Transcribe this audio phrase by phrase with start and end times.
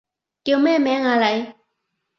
[0.43, 1.53] 叫咩名啊你？